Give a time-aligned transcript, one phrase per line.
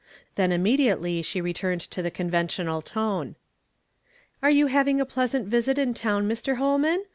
[0.33, 3.35] Then innnediately she returned to the conventional tone."
[4.41, 6.55] Are you having a pleasant visit in town, Mr.
[6.55, 7.05] Holman?